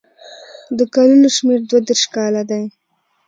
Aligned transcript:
د 0.77 0.79
کلونو 0.95 1.27
شمېر 1.37 1.59
دوه 1.69 1.79
دېرش 1.87 2.03
کاله 2.15 2.43
دی. 2.49 2.63